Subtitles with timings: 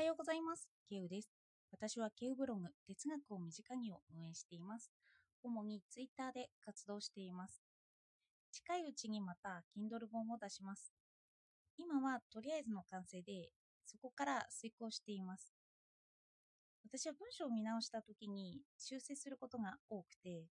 [0.00, 0.66] はようございます。
[0.88, 1.28] ケウです。
[1.70, 4.90] 私はケウブログ、哲学を身近にを運営しています。
[5.42, 7.60] 主にツイッターで活動しています。
[8.50, 10.94] 近いうちにまた Kindle 本を出します。
[11.76, 13.50] 今はとりあえずの完成で、
[13.84, 15.52] そこから遂行しています。
[16.82, 20.46] 私は文章を見直した時に修正することが多くて、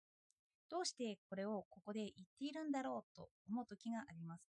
[0.69, 4.55] どうしてこれをここで言っているんだろうと思う時があります。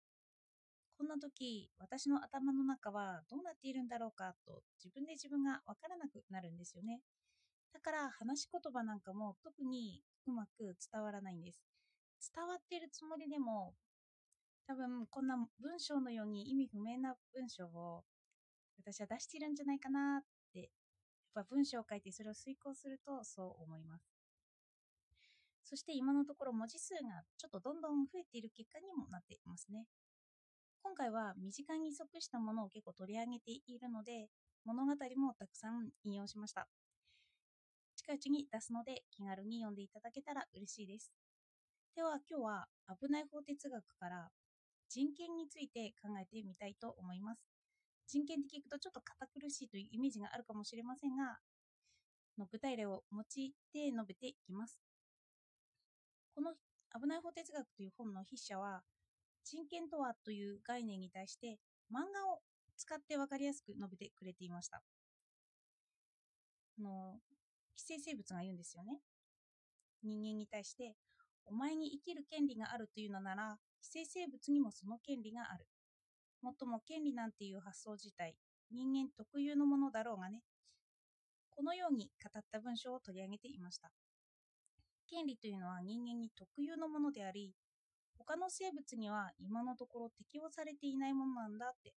[0.98, 7.02] こんな時、私の頭の中はどうなっているんだろうかと自分で自分がわからなくなるんですよね。
[7.73, 11.62] だから話し言葉なんかも特にうまく伝わらないんです。
[12.34, 13.74] 伝わっているつもりでも、
[14.66, 18.02] 多分こんな文章のように意味不明な文章を
[18.82, 20.68] 私は出しているんじゃないかなって、やっ
[21.32, 24.10] ぱ文章を書いてそれを遂行するとそう思います。
[25.62, 29.87] そして今のところ文字数がちょっとどんどん増えている結果にもなっていますね。
[30.88, 34.30] 今回は身近に即したものを結構取り上げているので、
[34.65, 36.66] 物語もたくさん引用しました。
[37.95, 41.12] 近いうちに出すので気軽に読んでいただけたら嬉しいです。
[41.95, 44.29] では今日は危ない法哲学から
[44.88, 47.43] 人権について考えてみたいと思います。
[48.09, 51.37] 人権って聞くとちょっと堅苦しいというイメージがあるかもしれませんが、
[52.38, 54.80] の具体例を用いて述べていきます。
[56.34, 56.52] この
[56.99, 58.80] 危ない法哲学という本の筆者は、
[59.51, 61.59] 人権とはという概念に対して
[61.91, 62.41] 漫画を
[62.77, 64.82] 使って分かりやすく述べてくれていました。
[66.78, 67.16] あの
[67.75, 68.99] 寄生生物が言うんですよね。
[70.03, 70.94] 人間に対して、
[71.47, 75.66] お前に生きる権利があるというのなら、寄生生物にもその権利がある。
[76.43, 78.37] もっとも権利なんていう発想自体、
[78.71, 80.43] 人間特有のものだろうがね。
[81.50, 83.91] このように語った文章を取り上げていました。
[85.09, 87.55] 権利というのは人間に特有のものであり、
[88.19, 91.94] 他の生物には今のところ適用されていないものなんだって。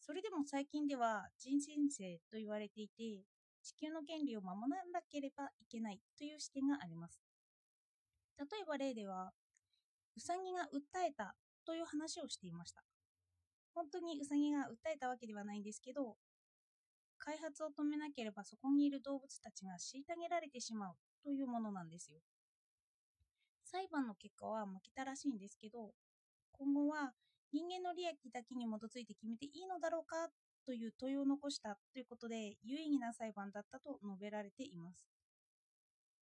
[0.00, 3.24] それでも最近では人新世と言われていて、
[3.62, 7.20] 地球の権利を守らなければいけないという視点があります。
[8.38, 9.32] 例えば例では、
[10.16, 11.36] ウサギが訴えた
[11.66, 12.82] という話をしていました。
[13.74, 16.16] 本当にウサギが訴えたわけではないんですけど、
[17.18, 22.18] 開発を止めなければそこにいる動物たちが虐げられてしまうというものなんですよ。
[23.70, 25.92] 裁判の結果は負けたらしいんですけど、
[26.52, 27.12] 今後は
[27.52, 30.28] 人間の利益だけに基づいて決めていいのだろうか
[30.66, 35.06] という問いを残したということで有意義な裁判だったと述べられています。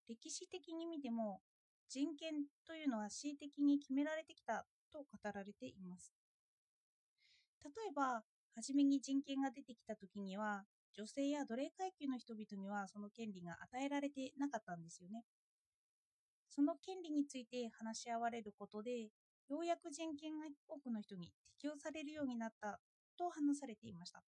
[0.09, 1.41] 歴史的に見ても
[1.89, 6.13] 人権というのは恣意的に決められてきたと語られています。
[7.65, 8.23] 例えば、
[8.55, 15.23] 初めに人権が出てきた時には女性や奴隷階級の人々にはその権利が与えられてなかったんですよね。
[16.49, 19.11] その権利について話し合われることで、
[19.49, 22.81] ようやく人権が多くの人に適用されるようになった
[23.19, 24.23] と話されていました。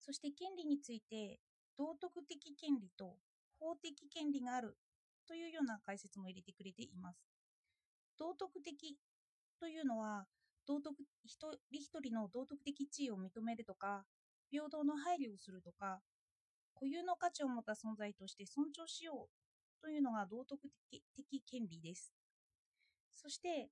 [0.00, 1.38] そして権利について、
[1.76, 3.16] 道徳的権利と
[3.60, 4.76] 法的権利がある
[5.26, 7.20] というような解説も入れてくれています。
[8.18, 8.96] 道徳的
[9.60, 10.26] というのは、
[10.66, 11.36] 道徳一
[11.70, 14.04] 人一人の道徳的地位を認めるとか、
[14.50, 16.00] 平等の配慮をするとか、
[16.74, 19.37] 固有の価値を持った存在として尊重しよう
[19.80, 20.68] というのが道徳
[21.16, 22.12] 的権利です。
[23.12, 23.70] そして、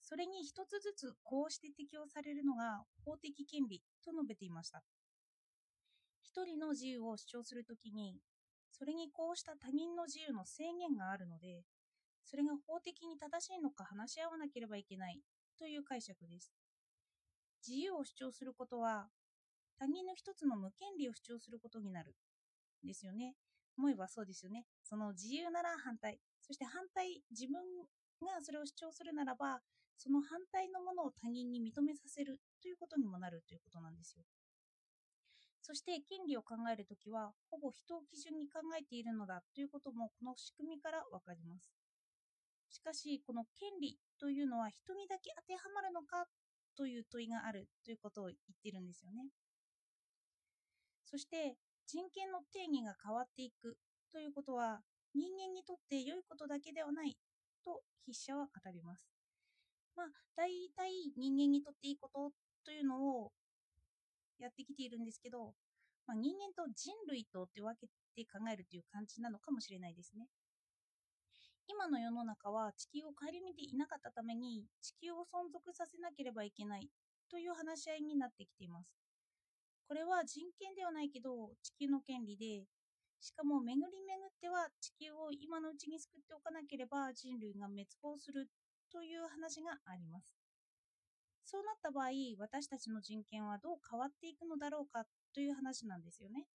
[0.00, 4.82] それに一つずつこうして適用されるのが法的権利と述べていました。
[6.22, 8.20] 一人の自由を主張するときに、
[8.70, 11.64] それにこうした他人の自由の制限があるので、
[12.24, 15.20] それが法的に正しいのか話し合わなければいけない
[15.58, 16.52] という解釈です。
[17.66, 19.08] 自由を主張することは、
[19.78, 22.14] 他人の一つの無権利を主張することになる。
[22.84, 23.34] ですよね。
[23.78, 24.64] 思えばそうですよね。
[24.82, 26.18] その自由なら反対。
[26.40, 27.60] そして反対、自分
[28.22, 29.60] がそれを主張するならば、
[29.96, 34.24] その反対のものを他人に認めさせるということにもなるということなんですよ。
[35.62, 41.72] そして権利を考えるときは、ほぼ人を基準に考えているのだということもこの仕組みからわかります。
[42.70, 46.26] しかし、この権利というのは人にだけ当てはまるのか
[46.76, 49.26] という問いがあるということを言ってるんですよね。
[51.04, 51.56] そして、
[51.86, 53.78] 人権の定義が変わっていく
[54.12, 54.80] ということは、
[55.14, 57.16] 人間にとって良いことだけではない
[57.64, 59.02] と筆者は語ります。
[59.96, 60.06] まあ、
[60.36, 62.32] 大体人間にとっていいこと
[62.64, 63.32] というのを
[64.38, 65.54] やってきているんですけど、
[66.06, 70.26] まあ、人間と人類とって分けて考えるという感じなのかもしれないですね。
[71.68, 76.88] 今の世の中は地球を顧みていなかったために地球を存続させなければいけない
[77.28, 79.05] という話し合いになってきています。
[79.88, 82.66] これは人権ではないけど地球の権利で、
[83.20, 88.48] しかも巡り巡っては地球を今のうちに救っておかなければ人類が滅亡する
[88.92, 90.34] という話があります。
[91.44, 96.46] そうなった場合、私たちの人権はどう変わっていくのだろうかという話なんですよね。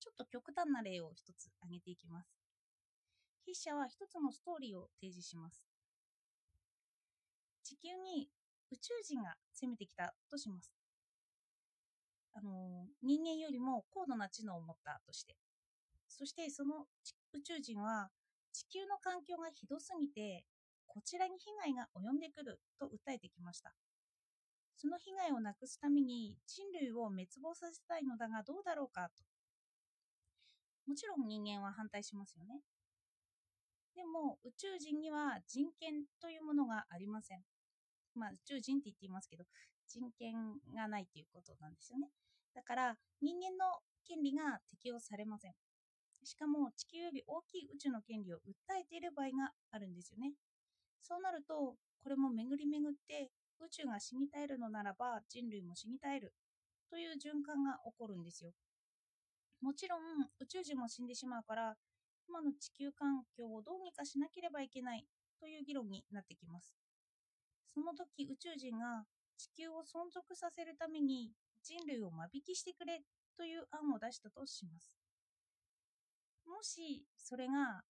[0.00, 2.34] ちょっと極端な例を一つ挙げていきます。
[3.46, 5.64] 筆者は一つのストーリーを提示します。
[7.62, 8.28] 地球に
[8.72, 10.81] 宇宙人が攻めてきたとします。
[12.34, 15.36] あの人間よりも高度な知能を持ったとして。
[16.08, 16.86] そしてその
[17.32, 18.10] 宇宙人は
[18.52, 20.44] 地球の環境がひどすぎて
[20.86, 23.72] こちらに被害が及んでくると訴えてきました。
[24.76, 29.24] その被害をなくすために人類を滅亡させたいのだがどうだろうかと。
[30.86, 32.60] もちろん人間は反対しますよね。
[33.94, 37.42] でも宇宙人には人権というものがありません。
[38.14, 39.44] まあ宇宙人って言っていますけど
[39.88, 40.34] 人権
[40.74, 42.08] がないということなんですよね。
[42.54, 45.52] だから人間の権利が適用されません。
[46.24, 50.32] しかも地球より大きい宇宙の権利を訴えている場合があるんですよね。
[51.00, 56.34] そうなると、これも巡り巡って宇宙が死に絶えるのならば人類も死に絶える
[56.90, 58.52] という循環が起こるんですよ。
[59.60, 60.00] もちろん
[60.40, 61.76] 宇宙人も死んでしまうから
[62.28, 65.06] 今の地球環境をどうにかしなければいけない
[65.40, 66.74] という議論になってきます。
[67.72, 69.04] その時宇宙人が
[69.38, 71.30] 地球を存続させるために
[71.62, 73.02] 人類を間引きしてくれ
[73.36, 74.98] という案を出したとします。
[76.46, 77.82] もしそれが、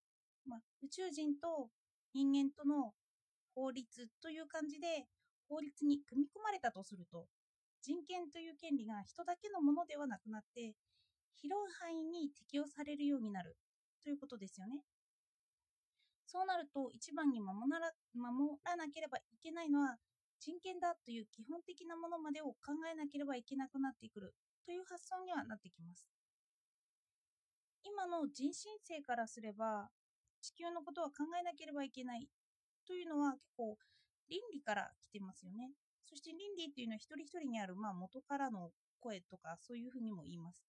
[0.46, 1.70] ま宇宙人と
[2.14, 2.92] 人間との
[3.54, 5.06] 法律という感じで
[5.48, 7.26] 法律に組み込まれたとすると
[7.82, 10.74] 人権という権利が人だけのものではなくなって
[11.40, 13.56] 広い範囲に適用されるようになる
[14.02, 14.82] ということですよね。
[16.26, 19.96] そうなると一番に守ら守らなければいけないのは
[20.42, 24.34] 人権だという基本的なものまでを考えなければいけなくなってくる
[24.66, 26.04] という発想にはなってきます。
[27.84, 29.88] 今の人申請からすれば
[30.40, 32.28] 地球のことは考えなければいけない
[32.84, 33.78] というのは結構
[34.28, 35.70] 倫理から来てますよね。
[36.04, 40.66] そして倫理っていうのは一人一人にある、まあ、元からの声とかそういうふうにも言います。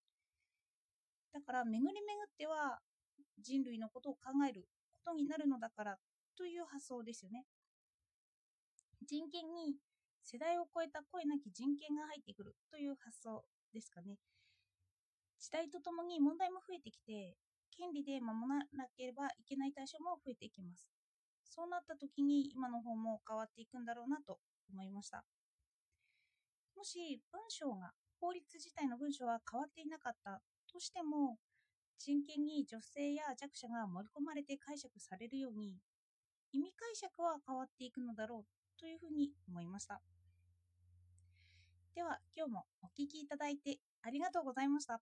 [1.34, 2.80] だから巡り巡っては
[3.42, 5.98] 人類のことを考えることになるのだから
[6.38, 7.46] という発想ですよね。
[9.06, 9.76] 人権に
[10.24, 14.18] 世代を超えた声なき人権が入ってくるという発想ですかね。
[15.40, 17.36] 時代とともに問題も増えてきて、
[17.76, 20.88] 権利で守らなければいけない対象も増えていきます。
[21.44, 24.40] そうなった時に今の方も変わっていくんだろうなと
[24.72, 25.26] 思いました。
[26.76, 30.42] もし文章が、法律自体の文章は変わっていなかった
[30.72, 31.38] としても、
[32.00, 35.78] 人権に女性や弱者が盛り込まれて解釈されるように、
[36.54, 40.02] 意味解釈は変わっていくのだろうというふうに思いました。
[41.96, 45.00] では、今日もお聴きいただいてありがとうございました。